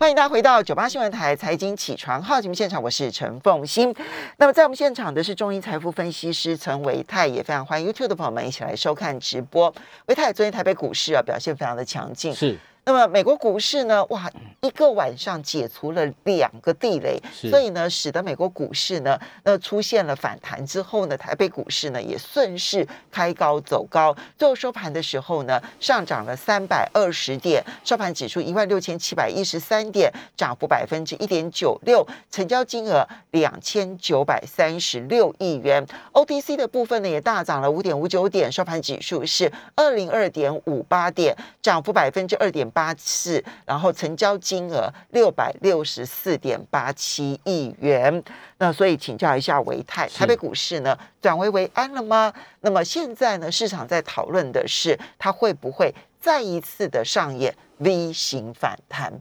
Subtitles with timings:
[0.00, 3.94] 欢迎大家回到九八新闻台财经起床号节目现场，我是陈凤欣。
[4.38, 9.70] 那么在我们现场的是中医财富分析师陈维泰，也非常欢迎 YouTube 的朋友们一起来收看直播。
[10.06, 12.58] 维泰昨天台北股市啊表现非常的强劲，是。
[12.84, 14.04] 那么美国股市呢？
[14.06, 14.28] 哇，
[14.62, 35.86] 一个晚上解除了两个地雷，所以呢，使得美国股市呢，那出现了反弹之后呢，台北股市呢也顺势开高走高，最后收盘的时候呢，上涨了三百二十点，收盘指数一万六千七百一十三点，涨幅百分之一点九六，成交金额两千九百三十六亿元。
[36.12, 42.80] OTC 的部分呢也大涨了五点五九点，收盘指数是二零二点五八点，涨幅百分之二点八。
[42.80, 48.24] 八次，然后成交金额六百六十四点八七亿元。
[48.56, 52.32] 那所以请教一下维泰，台北股市呢转危为安了吗？
[52.62, 59.20] 那么现在呢，市场在讨论的是，它会不会再一次的上演 V 型反弹？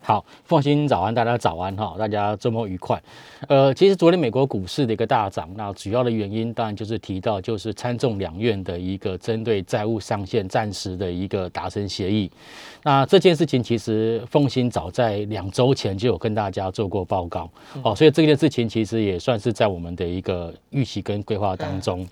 [0.00, 3.02] 好，放心，早安，大家早安哈，大家周末愉快。
[3.48, 12.30] 呃，其实昨天美国股市的一个大涨，那主要的原因当然就是提到就是参众两院的一个针对债务上限暂时的一个达成协议。
[12.82, 17.50] 那这件事情其实凤鑫早在两周前就有跟大家做过报告，
[17.82, 22.06] 哦，所以这件事情其实也算是在我们的一个预期跟规划当中。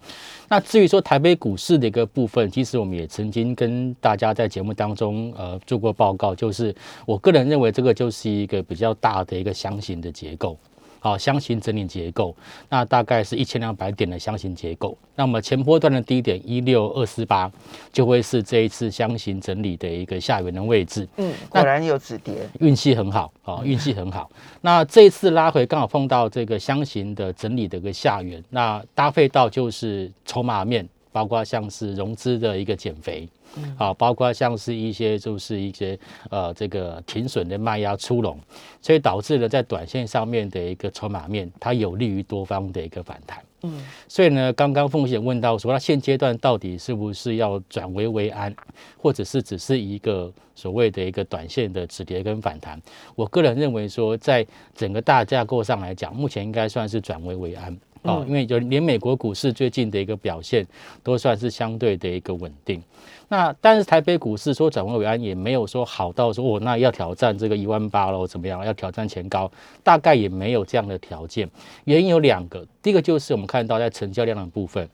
[0.48, 10.58] 那至于说台北股市的一个部分，其实我们也曾经跟大家在节目当中呃做过报告，就是我个人认为这个就是一个比较大的一个箱型的结构。
[10.98, 12.34] 好，箱型整理结构，
[12.68, 14.96] 那大概是一千两百点的箱型结构。
[15.14, 17.48] 那么前波段的低点一六二四八，
[17.92, 21.06] 就会是这一次箱型整理的一个下缘的位置。
[21.18, 24.28] 嗯，果然有止跌，运气很好啊，运气很好。
[24.62, 33.28] 那这一次拉回刚好碰到这个箱型的整理的一个下缘，那搭配到就是筹码面，包括像是融资的一个减肥。
[33.76, 35.98] 好，包括像是一些就是一些
[36.30, 38.38] 呃这个停损的卖压出笼，
[38.80, 43.38] 所以导致了在短线上面的一个筹码面，它有利于多方的一个反弹。
[43.62, 48.54] 嗯，所以呢，刚刚凤姐问到说，那现阶段到底是不是要转危为安，
[48.98, 52.80] 或者是只是一个所谓的一个短线的止跌跟反弹？
[53.14, 57.76] 我个人认为说，在整个大架构上来讲，目前应该算是转危为安。
[58.06, 60.66] 哦，因为就连美国股市最近的一个表现
[61.02, 62.82] 都算是相对的一个稳定。
[63.28, 68.64] 那但是台北股市说转危为安，也没有说好到说哦，那要挑战这个一万八喽，怎么样？
[68.64, 69.50] 要挑战前高，
[69.82, 71.50] 大概也没有这样的条件。
[71.84, 74.88] 原因有两个，第一个就是我们看到在成交量的部分，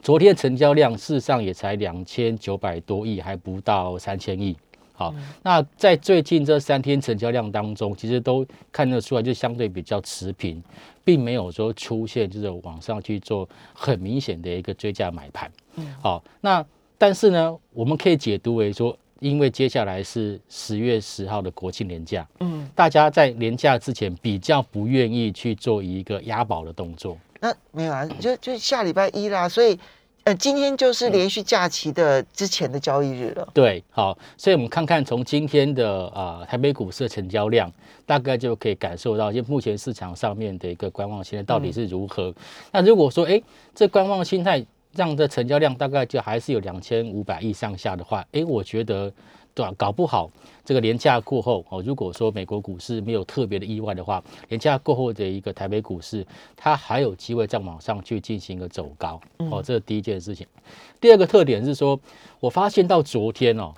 [0.00, 4.56] 昨天成交量事实上也才两千九百多亿，还不到三千亿。
[4.98, 10.62] 好，那在最近这三天成交量当中，其实都看得出来，就相对比较持平，
[11.04, 15.52] 并没有说出现就是往上去做很明显的一个追加买盘。
[15.74, 16.64] 嗯，好，那
[16.96, 27.18] 但是呢，我们可以解读为说，因为接下来是十月十号的国庆年假，嗯，大家在年假之前比较不愿意去做一个押宝的动作。
[27.38, 29.78] 那没有啊，就就下礼拜一啦，所以。
[30.26, 33.48] 呃，今天就是连续假期的之前的交易日了。
[33.54, 37.72] 对，好，所以我们看看从今天的啊台北股市的成交量，
[38.04, 42.34] 大概就可以感受到，就目前市场上面的一个观望心态到底是如何。
[42.72, 43.40] 那如果说，哎，
[43.72, 44.66] 这观望心态
[44.96, 49.12] 让这成交量大概就还是有两千五百亿上下的话，哎，我觉得。
[49.56, 49.72] 对吧？
[49.78, 50.30] 搞不好
[50.66, 56.24] 这个廉价过后哦，如果说美国股市没有特别的意外的话，廉价过后的一个台北股市，
[56.54, 59.62] 它还有机会再往上去进行一个走高哦。
[59.64, 60.46] 这是第一件事情。
[61.00, 61.98] 第二个特点是说，
[62.38, 63.72] 我发现到昨天哦，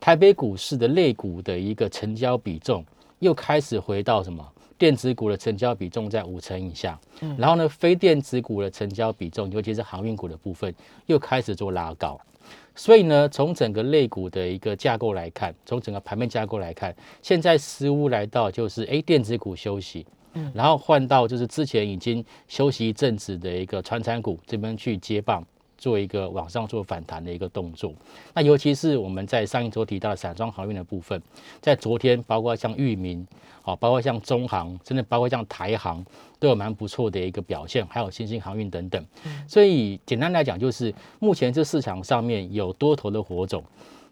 [0.00, 2.82] 台北股市的类股的一个成交比重
[3.18, 4.42] 又开始回到什么？
[4.78, 6.98] 电子股的成交比重在五成以下，
[7.36, 10.72] 然后呢，非电子股的成交比重，尤其是航运股的部分，
[11.06, 12.18] 又开始做拉高。
[12.78, 25.44] 所以呢，从整个类股的一个架构来看，从整个盘面架构来看，现在似乎来到就是哎，电子股休息，嗯，然后换到就是之前已经休息一阵子的一个传产股这边去接棒，
[25.78, 27.94] 做一个往上做反弹的一个动作。
[28.34, 31.22] 那尤其是我们在上一周提到的散装航运的部分，
[31.62, 33.26] 在昨天包括像裕民。
[33.60, 36.02] 好，包括像中航，甚至包括像台航，
[36.38, 39.04] 都有蛮不错的一个表现，还有新兴航运等等。
[39.46, 43.62] 所以简单来讲，就是目前这市场上面有多头的火种，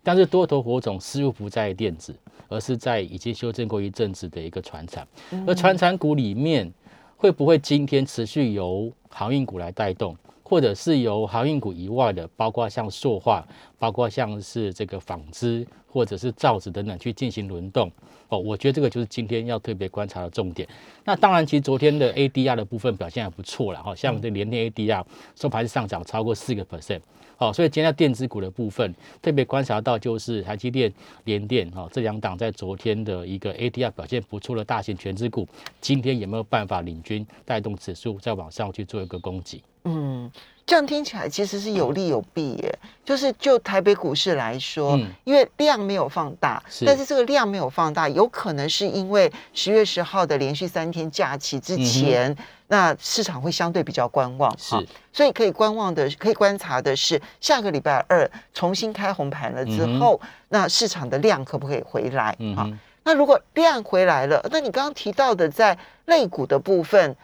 [0.02, 2.14] 但是多头火种似乎不在电子，
[2.48, 5.08] 而是在已经修正过一阵子的一个船产。
[5.46, 6.70] 而船产股里面，
[7.16, 10.14] 会不会今天持续由航运股来带动？
[10.48, 13.44] 或者是由航运股以外的，包括像塑化，
[13.80, 17.90] 包括像是这个纺织或者是造纸等等去进行轮动。
[18.28, 20.68] 哦，我觉得这个就是今天要特别观察的重点。
[21.04, 25.04] 那当然，其实昨天的 ADR 的部分表现还不错了哈，像这联电 ADR
[25.34, 27.00] 收盘是上涨超过四个 percent。
[27.36, 30.92] 好，所以今天电子股的部分特别观察到，就是台积电、
[31.24, 35.46] 联电哈这两档在昨天的一个 ADR 表现不错的大型全资股，
[35.80, 39.60] 今天有没有办法领军带动指数再往上去做一个攻击？
[39.86, 40.30] 嗯。
[40.66, 52.36] 这样听起来其实是有利有弊耶，就是就台北股市来说，因为量没有放大，但是这个量没有放大，有可能是因为十月十号的连续三天假期之前，
[52.66, 54.74] 那市场会相对比较观望，是，
[55.12, 62.68] 所以可以观望的，可以观察的是下个礼拜二重新开红盘了之后，那市场的量可不可以回来啊？
[63.04, 67.14] 那如果量回来了，那你刚刚提到的在类股的部分。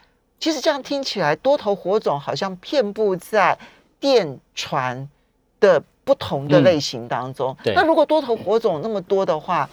[0.42, 3.56] 其实这样听起来，多头火种好像遍布在
[4.00, 5.08] 电船
[5.60, 7.56] 的不同的类型当中。
[7.76, 9.70] 那如果多头火种那么多的话，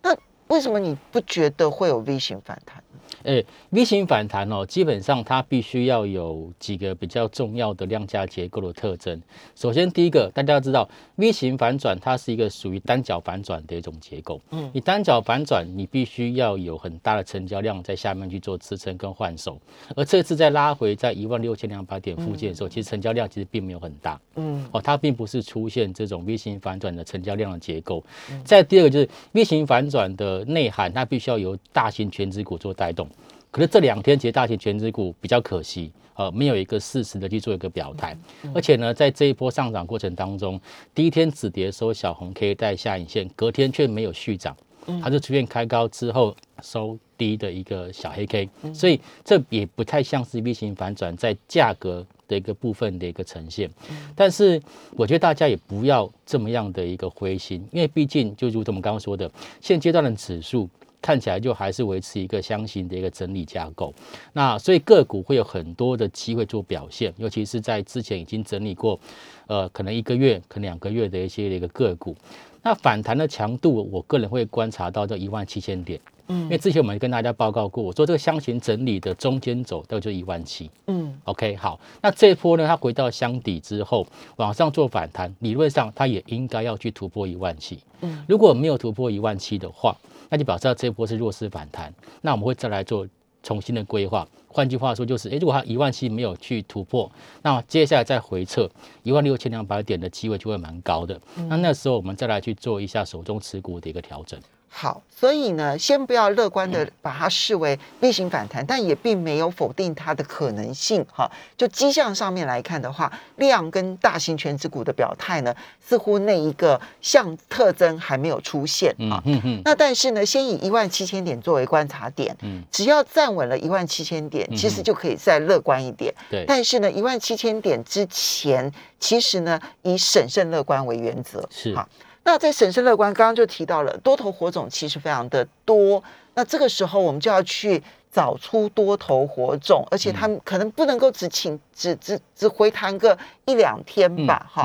[0.00, 0.16] 那
[0.46, 2.80] 为什么你不觉得会有 V 型反弹？
[3.24, 9.20] 诶，V 型反弹哦，基本上它必须要有几个比较重要的量价结构的特征。
[9.54, 14.40] 首先，第一个，大家要知道，V 型反转它是一个属于单脚反转的一种结构。
[14.50, 19.58] 嗯，你单脚反转，你必须要有很大的成交量在下面去做支撑跟换手。
[19.94, 24.20] 而这次在拉回在一万六千两百点附近的时候，其实成交量其实并没有很大。
[24.36, 28.02] 嗯，哦，它并不是出现这种 V 型反转的成交量的结构。
[28.44, 33.06] 再第二个就是 V 型反转的内涵，它必须要由大型全指股做带动。
[33.50, 38.16] 可是这两天其实大型全资股比较可惜，呃，没有一个适时的去做一个表态，
[38.54, 40.60] 而且呢，在这一波上涨过程当中，
[40.94, 44.56] 第一天止跌收小红 K 带下影线，隔天却没有续涨，
[45.02, 53.68] 它就出现开高之后收低的一个小黑 K，所以这也不太像是 V 型反转在价格的一个部分的一个呈现。
[54.14, 54.62] 但是
[54.92, 59.28] 我觉得大家也不要这么样的一个灰心，因为毕竟就如同我们刚刚说的，
[59.60, 60.70] 现阶段的指数。
[61.02, 63.92] 看起来就还是维持一个箱型的一个整理架构，
[64.34, 69.00] 那所以个股会有很多的机会做表现，尤其是在之前已经整理过，
[69.46, 72.14] 呃，可能一个月、可能两个月的一些的一个个股，
[72.62, 75.98] 那反弹的强度，我个人会观察到这一万七千点，
[76.28, 84.06] 嗯，因为之前我们跟大家报告过，我说这个箱型整理的中间走到就一万七，嗯，OK，好，那这一波呢，它回到箱底之后
[84.36, 89.96] 往上做反弹，理论上它也应该要去突破一万七，嗯，如果没有突破一万七的话。
[90.30, 91.92] 那就表示这一波是弱势反弹，
[92.22, 93.06] 那我们会再来做
[93.42, 94.26] 重新的规划。
[94.48, 97.10] 换句话说，就是诶，如果它一万七没有去突破，
[97.42, 98.68] 那接下来再回撤
[99.02, 101.20] 一万六千两百点的机会就会蛮高的。
[101.48, 104.40] 那那时候我们再来去做一下手中持股的一个调整。
[104.72, 111.04] 好，所以呢，先不要乐观的把它视为例行反弹，但也并没有否定它的可能性。
[111.12, 115.52] 哈，就迹象上面来看的话，量跟大型全指股的表态呢，
[115.84, 119.20] 似乎那一个像特征还没有出现啊。
[119.26, 119.60] 嗯嗯。
[119.64, 126.14] 那但是呢，先以一万七千点作为观察点，嗯，只要站稳了一万七千点，其实就可以再乐观一点。
[126.30, 126.44] 对。
[126.46, 131.46] 但是呢，一万七千点之前，其实呢，以审慎乐观为原则。
[131.50, 131.74] 是。
[131.74, 131.86] 好。
[132.30, 136.00] 那在审慎乐观，刚刚就提到了多头火种其实非常的多。
[136.34, 144.64] 那这个时候我们就要去找出多头火种，而且他们可能不能够只请只只只回弹个一两天吧，哈。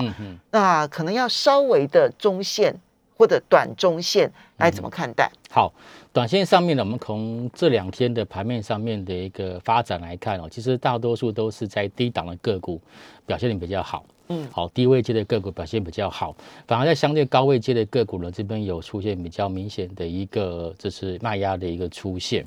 [0.51, 2.79] 那可能要稍微的中线
[3.17, 5.31] 或者短中线来怎么看待？
[5.49, 5.73] 好，
[6.13, 12.79] 短线上面呢，我们从这两天的盘面上面的一个发展来看哦，其实大多数都是在低档的个股
[13.25, 14.05] 表现的比较好。
[14.27, 16.35] 嗯，好，低位阶的个股表现比较好，
[16.67, 22.43] 反而在相对高位阶的个股呢，这边有出现比较明显的一个就是卖压的一个出现，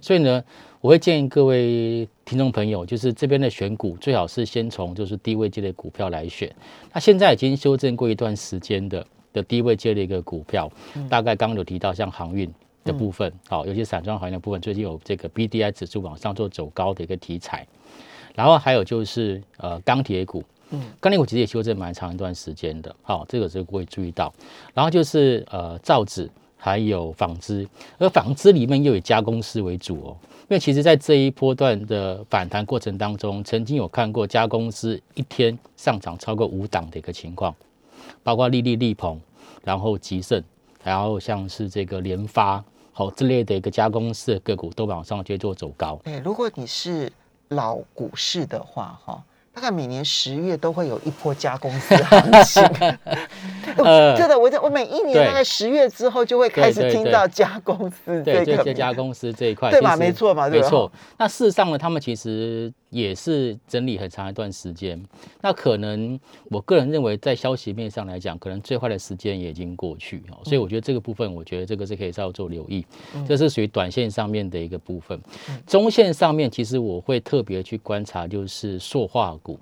[0.00, 0.42] 所以呢，
[0.80, 6.52] 我会建议各位听众朋友，就是这边的选股最好是先从就是低位阶的股票来选。
[6.92, 10.68] 那现在已经修正过一段时间的的低位阶的一个股票，
[11.08, 17.64] 大概刚刚有提到像航运的部分，好，尤其散装航运的部分，最近有这个 B D I 指数往上做走高的一个题材，
[18.34, 20.42] 然后还有就是呃钢铁股。
[20.70, 24.32] 嗯，钢铁股其实也修正蛮长一段时间的，好，这个是会注意到。
[24.72, 37.54] 然后就是呃造纸还有纺织，而纺织里面又以加工司为主哦，因为其实在这一波段的反弹过程当中，曾经有看过加工司一天上涨超过五档的一个情况，
[38.22, 39.20] 包括利利利鹏，
[39.64, 40.40] 然后吉盛，
[40.84, 42.62] 然后像是这个联发，
[42.92, 45.98] 好这类的一个加工司的个股都往上去做走高。
[46.04, 47.10] 哎，如果你是
[47.48, 49.24] 老股市的话，哈。
[49.60, 52.62] 大概每年十月都会有一波加工司行情，
[53.84, 59.96] 呃，真的，我我每一年大概十月之后就会开始听到加公司这个这家公司这一块，对吧？
[59.96, 60.90] 没错嘛，没错。
[61.18, 65.00] 那事实上呢，他们其实也是整理很长一段时间。
[65.40, 66.18] 那可能
[66.50, 70.38] 我个人认为，在消息面上来讲，可能最坏的时间也已经过去哦。
[70.44, 72.84] 所以我觉得这个部分，我觉得这个是可以稍微做留意。
[73.26, 75.20] 这是属于短线上面的一个部分。
[75.66, 79.58] 中线上面，其实我会特别去观察，就是塑化股。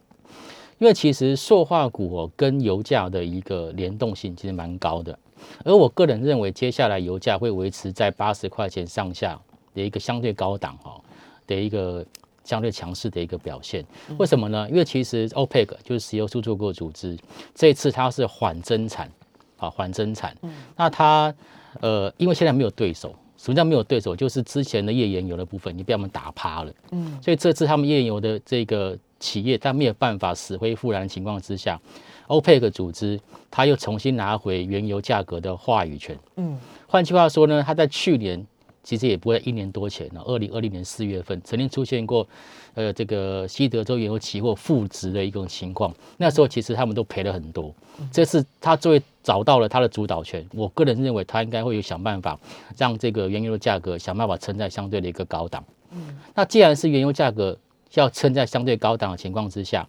[0.78, 5.18] 因为其实塑化股哦跟油价的一个联动性其实蛮高的，
[5.64, 9.38] 而我个人认为接下来油价会维持在八十块钱上下
[9.74, 11.00] 的一个相对高档哈
[11.46, 12.04] 的一个
[12.44, 13.84] 相对强势的一个表现。
[14.18, 14.68] 为什么呢？
[14.70, 17.18] 因为其实 OPEC 就是石油输出国组织，
[17.54, 19.10] 这次它是缓增产
[19.56, 20.36] 啊缓增产，
[20.76, 21.34] 那它
[21.80, 23.14] 呃因为现在没有对手。
[23.36, 24.16] 什么叫没有对手？
[24.16, 26.72] 就是之前的页岩油的部分已经被我们打趴了。
[26.90, 31.80] 嗯，所以这次他们页岩油的这个企业，它没有办法死灰复燃的情况之下
[32.26, 33.18] 欧佩克组织
[33.50, 36.18] 他又重新拿回原油价格的话语权。
[36.36, 38.46] 嗯，换句话说呢，它在去年。
[38.84, 42.26] 其实也不会一年多前了，二零二零年四月份曾经出现过，
[42.72, 45.94] 呃，这个西德州原油期货负值的一种情况。
[46.16, 47.74] 那时候其实他们都赔了很多。
[48.10, 52.38] 这次他终于找到了他的主导权，我个人认为他应该会有想办法
[52.78, 55.62] 让这个原油的价格想办法撑在相对的一个高档。
[55.90, 57.58] 嗯，那既然是原油价格
[57.94, 59.86] 要撑在相对高档的情况之下，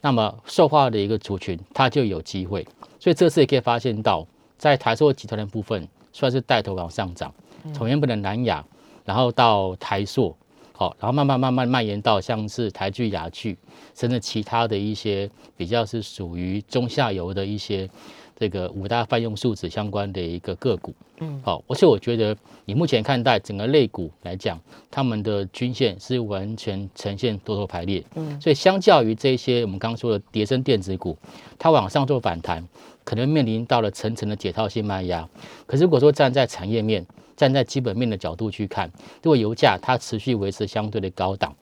[0.00, 2.66] 那么受化的一个族群它就有机会。
[2.98, 7.32] 所以这次也可以发现到，在台塑集团的部分算是带头往上涨。
[7.74, 8.64] 从原本的南亚，
[9.04, 10.36] 然后到台塑，
[10.72, 13.56] 好，然后慢慢慢慢蔓延到像是台剧、雅剧，
[13.94, 17.88] 甚至其他的一些比较是属于中下游的一些
[18.36, 24.60] 这个五大泛用数字相关的一个个股，嗯，好，而且我觉得你目前看待整个类股来讲，
[24.90, 31.16] 他们的均线是完全呈现多头排列，嗯，所以相较于这些我们刚刚说的叠升电子股，
[31.58, 32.66] 它往上做反弹，
[33.04, 35.28] 可能面临到了层层的解套性卖压，
[35.66, 38.90] 可是如果说站在产业面，站在基本面的角度去看，
[39.22, 41.54] 如果油价它持续维持相对的高档，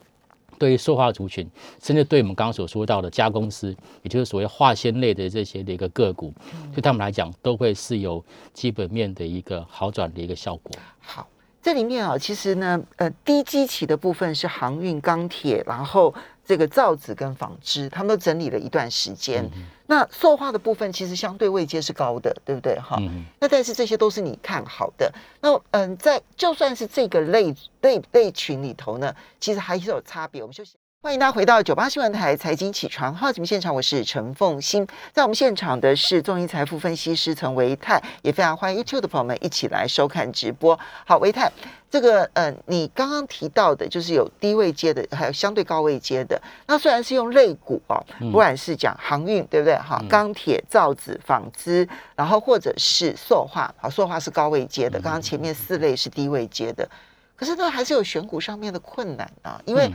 [0.62, 1.44] 对于塑化族群，
[1.82, 6.32] 甚至对我们刚刚所说到的加工司，也就是所谓化纤类的这些的一个个股，
[6.72, 10.70] 对他们来讲，都会是有基本面的一个好转的一个效果。
[11.00, 11.26] 好。
[11.60, 16.12] 这里面啊，其实呢，呃，低基期的部分是航运、钢铁，然后
[16.44, 19.48] 这个造纸跟纺织，他们都整理了一段时间。
[19.86, 22.78] 那塑化的部分其实相对位阶是高的，对不对？
[22.78, 22.96] 哈，
[23.38, 25.12] 那但是这些都是你看好的。
[25.40, 30.40] 那嗯，在就算是这个类类类群里头呢，其实还是有差别。
[30.42, 30.74] 我们休息。
[31.04, 40.78] 欢迎大家回到九八新闻台财经起床号节目现场，我是陈凤欣，在我们现场的是中银财富分析师陈维泰，也非常欢迎 YouTube 的朋友们一起来收看直播。
[41.04, 41.50] 好，维泰，
[41.90, 46.40] 这个呃，你刚刚提到的就是有低位接的，还有相对高位接的。
[46.68, 49.74] 那虽然是用类股哦，不管是讲航运，对不对？
[49.78, 55.00] 哈，钢铁、造纸、纺织，然后或者是塑化，好，塑化是高位接的。
[55.00, 56.88] 刚刚前面四类是低位接的，
[57.34, 59.90] 可是呢，还是有选股上面的困难啊，因为。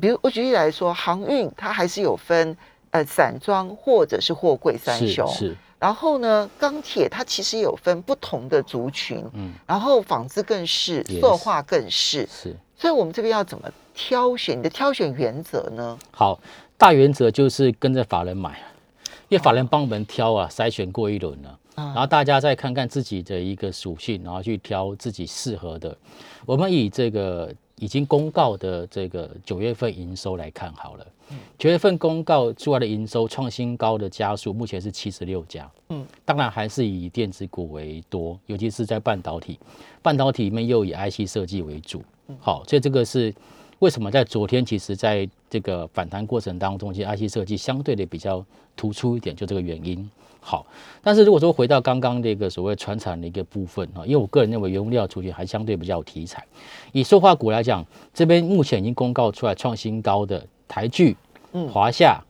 [0.00, 2.56] 比如我举例来说，航运它还是有分
[2.90, 5.56] 呃散装或者是货柜三雄，是。
[5.78, 9.52] 然后呢，钢铁它其实有分不同的族群，嗯。
[9.66, 12.56] 然后纺织更是，塑化更是，是。
[12.76, 14.58] 所以我们这边要怎么挑选？
[14.58, 15.98] 你的挑选原则呢？
[16.10, 16.40] 好，
[16.76, 18.58] 大原则就是跟着法人买，
[19.28, 25.96] 因为法人帮我们挑啊，筛选过一轮了，然后大家再看看自己的一个属性，然后去挑自己适合的。
[26.46, 27.54] 我们以这个。
[27.76, 31.06] 已经公告的这个九月份营收来看好了，
[31.58, 39.58] 九月份公告出来的营收创新高的家数目前是七十六家，嗯，当然还是以电子股为多，尤其是在半导体，
[40.00, 42.02] 半导体里面又以 IC 设计为主，
[42.40, 43.34] 好，所以这个是
[43.80, 48.44] 为什么在昨天其实在这个反弹过程当中，其实 IC 设计相对的比较
[48.76, 50.08] 突出一点，就这个原因。
[50.46, 50.66] 好，
[51.00, 56.44] 但是如果说回到刚刚这个所谓传产的一个部分啊，因为我个人认为原物料出去还相对比较有题材。
[56.92, 57.82] 以塑化股来讲，
[58.12, 61.16] 这边目前已经公告出来创新高的台剧、
[61.72, 62.22] 华夏、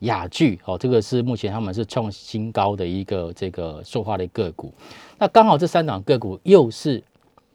[0.00, 4.74] 雅剧，哦，这个是目前他们是创新高的一个这个塑化的个股。
[5.16, 7.00] 那刚好这三档个股又是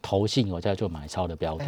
[0.01, 1.65] 投信我在做买超的标的，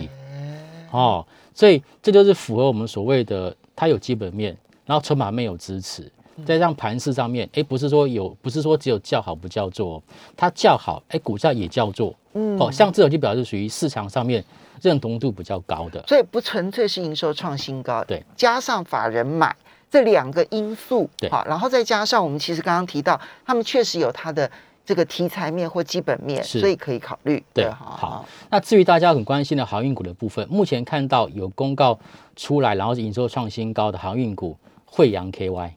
[0.92, 6.10] 哦，所以这就是符合我们所谓的它有基本面，然后筹码面有支持。
[6.46, 10.02] 在让盘市上面，哎，不是说有，不是说只有叫好不叫座，
[10.36, 14.44] 它叫好，哎，股价也叫座，嗯，哦，像这种就表示属于市场上面
[14.82, 19.56] 认同度比较高的，所以不纯粹是营收创新高，对，加上法人买
[19.90, 24.50] 这两个因素，对，好，然后再加上我们其实刚刚提到，他们确实有它的
[24.86, 31.98] 这个题材面或基本面，所以可以考虑，对，好，那至于大家很关心的航运股的部分，目前看到有公告
[32.36, 35.72] 出来，然后是营收创新高的航运股，惠阳 KY。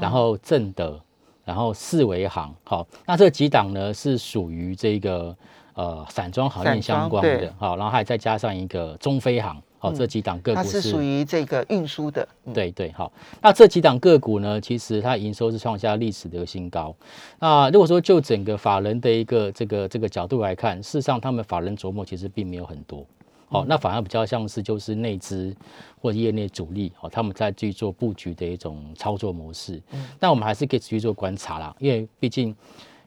[0.00, 1.00] 然后正德，
[1.44, 5.36] 然后四维行，好，那这几档呢是属于这个
[5.74, 9.60] 呃散装航运相关的，好，然后还再加上一个中飞航。
[9.80, 12.26] 好，这几档个股是属于这个运输的。
[12.52, 16.92] 对对，好，那这几档个股呢，其实它营收是创下历史的新高。
[17.38, 23.06] 那如果说就整个法人的一个这个这个角度来看，事实上他们法人琢磨其实并没有很多。
[23.48, 25.54] 好，那反而比较像是就是内资
[26.00, 29.82] 或业内主力，哦，他们在去做布局的一种操作模式。
[29.92, 32.54] 嗯，但我们还是可以持续做观察啦，因为毕竟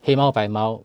[0.01, 0.81] 黑猫白猫。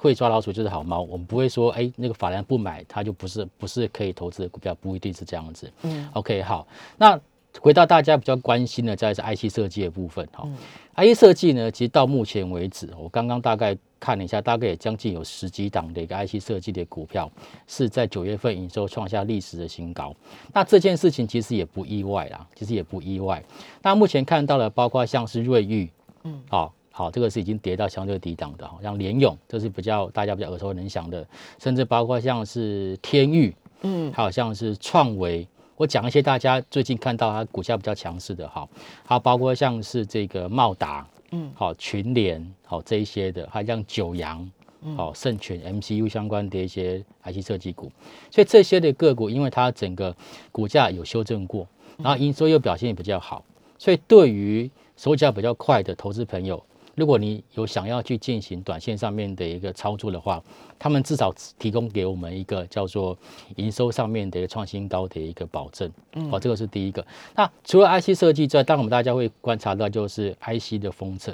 [0.00, 5.68] 会抓老鼠就是好猫，我们不会说，哎，那个法人不买，它就不是不是可以投资的股票，不一定是这样子。
[5.82, 7.20] 嗯，OK，好，那
[7.60, 10.48] 回到大家比较关心的，在是 IC 设计的部分，哈
[10.96, 17.30] ，IC 设计呢，其实到目前为止，我刚刚大概看了一下，大概也将近有十几档的一个 IC 设计的股票
[17.66, 20.14] 是在九月份营收创下历史的新高。
[20.52, 23.42] 那这件事情其实也不意外啦，其实也不意外。
[23.82, 25.88] 那目前看到了，包括像是瑞昱，
[26.24, 26.72] 嗯，好。
[26.90, 31.24] 好，这个是已经跌到相对低档的，像联勇，这是比较大家比较耳熟能详的，
[31.60, 35.46] 甚至包括像是天域，嗯，还有像是创维，
[35.78, 38.68] 我讲一些大家最近看到它股价比较强势的，哈，
[39.06, 44.50] 还有包括像是这个茂达，嗯，好群联，好这一些的，还有像九阳，
[44.96, 47.92] 好盛全 MCU 相关的一些 IC 设计股，
[48.28, 50.14] 所以这些的个股，因为它整个
[50.50, 51.64] 股价有修正过，
[51.98, 53.44] 然后营收又表现也比较好，
[53.78, 56.60] 所以对于手脚比较快的投资朋友。
[56.98, 60.42] 如果你有想要去进行短线上面的一个操作的话，
[60.80, 63.16] 他们至少提供给我们一个叫做
[63.54, 65.88] 营收上面的一个创新高的一个保证。
[66.14, 67.06] 嗯，好，这个是第一个。
[67.36, 71.32] 那除了 IC 设计之外，当我们大家会观察到就是 IC 的封测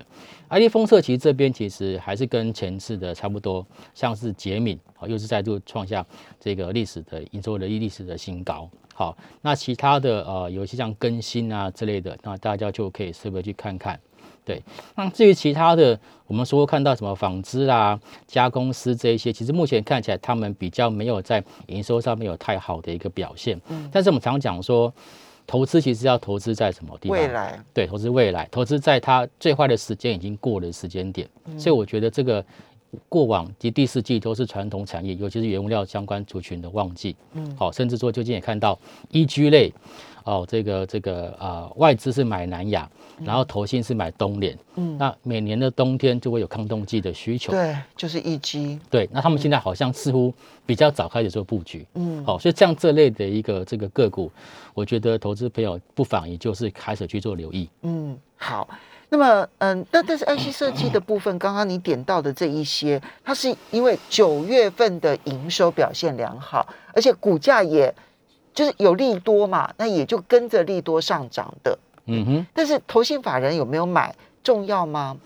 [0.51, 6.05] ，IC 封测其实这边其实还是跟前次的差不多，像是杰敏啊，又是再度创下
[6.39, 8.69] 这个历史的营收的历史的新高。
[8.93, 13.99] 好，那其他的呃，有一些像更新啊之类的，那大家就可以稍微去看看。
[14.45, 14.63] 对，
[14.95, 23.59] 那至于其他的，我们说看到什么纺织啊、加工司这一些，其实目前看起来他们比较没有在营收上面有太好的一个表现。
[23.69, 24.93] 嗯，但是我们常讲说，
[25.47, 27.19] 投资其实要投资在什么地方？
[27.19, 27.59] 未来。
[27.73, 31.27] 对，投资未来，投资在它最坏的时间已经过了时间点。
[31.59, 32.45] 所以我觉得这个
[33.09, 37.15] 过往及第四季都是传统产业，尤其是原物料相关族群的旺季。
[37.33, 38.79] 嗯，好，甚至说最近也看到
[39.11, 39.73] E G 类。
[40.25, 42.91] 哦，这个这个啊，外资是买南亚，
[43.23, 44.59] 然后投信是买东联。
[44.77, 47.53] 嗯，那每年的冬天就会有抗冻剂的需求。
[47.53, 48.81] 对，就是一居。
[48.89, 50.33] 对，那他们现在好像似乎
[50.65, 51.87] 比较早开始做布局。
[51.93, 54.33] 嗯，好，所以这样这类的一个这个个股，
[54.73, 57.69] 我觉得投资朋友不妨也就是开始去做留意。
[57.83, 58.67] 嗯，好。
[59.15, 67.95] 那么，嗯，但但是 IC 设计的部分，刚刚你点到的这一些，它是因为九月份的营收表现良好，而且股价也。
[68.53, 71.77] 就是有利多嘛，那也就跟着利多上涨的。
[72.07, 72.47] 嗯哼。
[72.55, 75.17] 但是投信法人有没有买重要吗？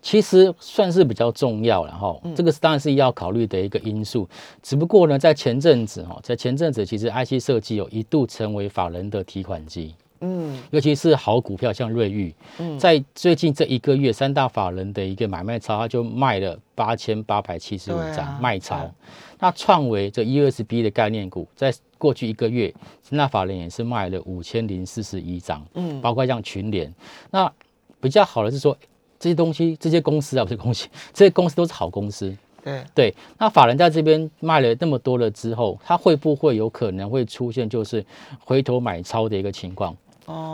[0.00, 2.18] 其实算是比较重要了哈。
[2.34, 4.26] 这个当然是要考虑的一个因素。
[4.62, 9.94] 只不过呢，在前阵子哈，在前阵子其实 IC 设计有一度成为法人的提款机。
[10.20, 10.58] 嗯。
[10.70, 12.34] 尤其是好股票像瑞昱，
[12.78, 18.90] 在最近这一个月，三大法人的一个买卖超，他就卖了八千八百七十五张卖超。
[19.38, 21.72] 那创维这 USB 的概念股在。
[22.00, 26.90] 过去一个月，三大法人也是卖了五千零四十一张，嗯，包括像群联。
[27.30, 27.52] 那
[28.00, 28.74] 比较好的是说，
[29.18, 32.34] 这些东西、这些公司啊，不是公司， 这些公司都是好公司。
[32.64, 38.02] 对对，那法人在这边卖了那么多了之后，他会不会有可能会出现就是
[38.42, 39.94] 回头买超的一个情况？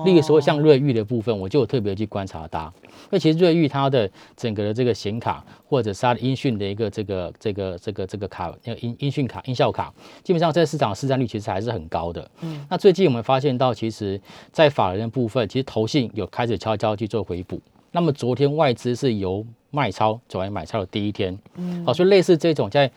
[0.05, 12.31] 例如说像瑞昱的部分，我就特别去观察它，因为其实瑞昱它的整个的这个显卡，或者是它的音讯的一个这个这个这个这个卡，那个音音讯卡、音效卡，基本上在市场市占率其实还是很高的。
[12.43, 14.21] 嗯，那最近我们发现到，其实，
[14.53, 17.61] 在法人的部分，其实投信有开始悄悄去做回补。
[17.91, 22.91] 那么昨天外资是由卖超转为买超的第一天，嗯，好，所以类似这种在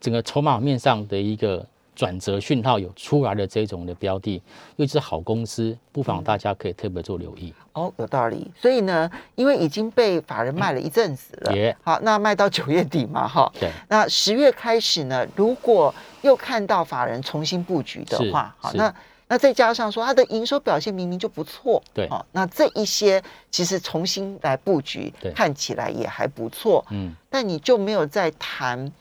[0.00, 1.66] 整个筹码面上的一个。
[1.94, 4.42] 转折讯号有出来的这种的标的，
[4.76, 7.52] 又是好公司，不妨大家可以特别做留意。
[7.72, 8.50] 哦，有道理。
[8.60, 13.50] 所以呢，因为已经被法人卖了一阵子了，好，那卖到九月底嘛，哈。
[13.58, 13.70] 对。
[13.88, 18.94] 那十月开始呢，如果又看到法人重新布局的话，好，那
[19.26, 27.14] 那再加上说它的营收表现明明就不错，对，好，那这一些其实重新来布局，看起来也还不错，嗯。
[27.30, 28.92] 但你就没有再谈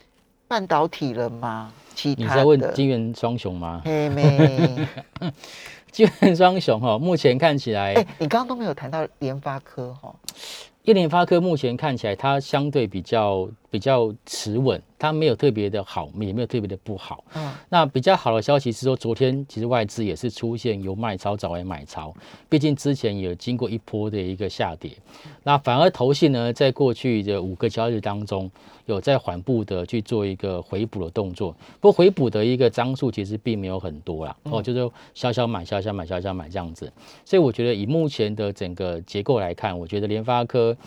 [0.48, 1.72] 半导体了吗？
[2.18, 3.82] 你在问金元双雄吗？
[3.86, 4.88] 嘿没，
[5.92, 10.14] 金元双雄哈，目前看起来，哎，你刚刚都没有谈到联发科哈，
[10.84, 17.24] 因为联发科目前看起来它相对比较比较持稳，它没有特别的好，也没有特别的不好。
[17.34, 22.14] 嗯，那比较好的消息是说，昨天其实外资也是出现由卖超转为买超，
[22.48, 24.92] 毕竟之前有经过一波的一个下跌，
[25.42, 28.52] 那反而投信呢，在过去的五个交易日当中，
[28.86, 36.94] 有在缓步的去做一个回补的动作，不过回补的一个张数其实并没有很多啦，哦，就是小小买、小小买、小小买这样子，
[37.26, 40.78] 所以我觉得以目前的整个结构来看，我觉得联发科。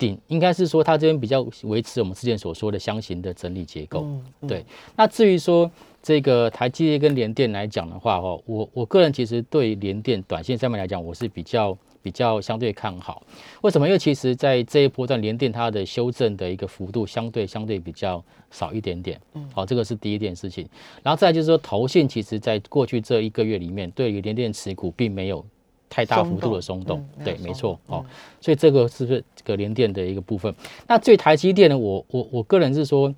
[0.00, 4.06] 顶应该是说，它这边比较维持我们之前所说的箱型的整理结构。
[4.48, 4.64] 对，
[4.96, 5.70] 那至于说
[6.02, 13.22] 这个台积电跟联电来讲的话，哦，我我个人其实对联电短线上面来讲，我是比较比较相对看好。
[13.60, 13.86] 为什么？
[13.86, 19.20] 因为其实在这一波段联电它的修正的一个幅度相对相对比较少一点点。
[19.34, 20.66] 嗯，好，这个是第一件事情。
[21.02, 25.44] 然后再就是说，投信其实在过去这一个月里面，对于联电持股并没有。
[25.90, 28.06] 太大幅度的松动，对，没错，哦，
[28.40, 30.54] 所以这个是不是这个联电的一个部分？
[30.86, 31.76] 那最台积电呢？
[31.76, 33.12] 我我我个人是说，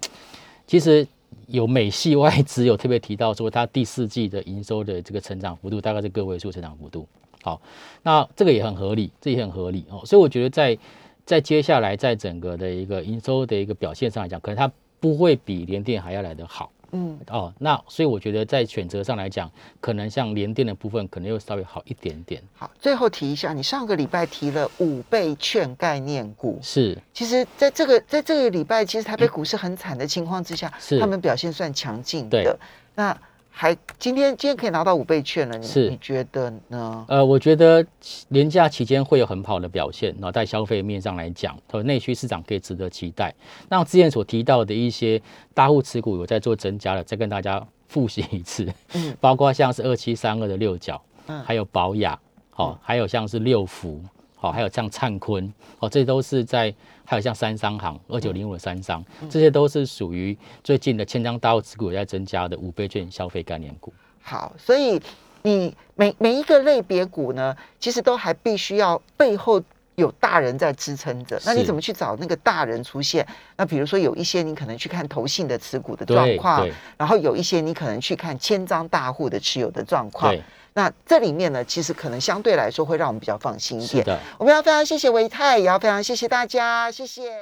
[0.66, 1.06] 其实
[1.48, 7.06] 有美系外资有特别提到说，它第四季的营收的这个成长幅度大概是个位数成长幅度。
[7.42, 7.60] 好，
[8.02, 10.00] 那这个也很合理，这也很合理哦。
[10.06, 10.78] 所以我觉得在
[11.26, 16.72] 在接下来在整个的一个营收的一个表现上来讲，可能它不会比联电还要来得好。
[16.92, 17.18] 嗯。
[17.28, 19.50] 哦，那所以我觉得在选择上来讲，
[19.80, 22.42] 可能像联电的部分，可能又稍微好一点点。
[22.54, 30.98] 好，最后提一下，你上个礼拜提了五倍券概念股，是，其实在这个在这个礼拜，其实台北股市很惨的情况之下，是。
[31.00, 32.58] 他们表现算强劲的。
[32.94, 33.16] 那
[33.54, 37.04] 还今天今天可以拿到五倍券了，你你觉得呢？
[37.06, 37.86] 呃，我觉得
[38.28, 43.32] 年假期间会有很好的表现，然后在消费面上来讲，和内需市场可以值得期待。
[43.68, 45.20] 那我之前所提到的一些
[45.54, 52.18] 大户持股有在做增加了，再跟大家复习一次，嗯，包括像是二七三二的六角，嗯，还有保雅，
[52.50, 54.00] 好，还有像是六福。
[54.42, 56.74] 好，还有像灿坤，哦，这都是在，
[57.04, 59.00] 还有像三商行二九零五的三商，
[59.30, 63.94] 这些都是属于最近的千张大户持股在增加的五倍券消费概念股。
[64.20, 65.00] 好，所以
[65.42, 69.62] 你每每一个类别股呢，其实都还必须要背后
[69.94, 71.40] 有大人在支撑着。
[71.46, 73.24] 那你怎么去找那个大人出现？
[73.56, 80.34] 那比如说有一些你可能去看投信的持股的状况，然后有一些你可能去看千张大户的持有的状况。
[80.74, 84.04] 那这里面呢，其实可能相对来说会让我们比较放心一点。
[84.04, 87.32] 的，我们要非常谢谢维泰，也要非常谢谢大家，谢谢。